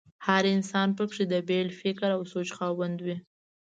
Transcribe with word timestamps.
هر 0.27 0.43
انسان 0.55 0.87
په 0.97 1.03
کې 1.13 1.23
د 1.31 1.33
بېل 1.49 1.67
فکر 1.81 2.09
او 2.17 2.21
سوچ 2.31 2.49
خاوند 2.57 2.97
وي. 3.05 3.15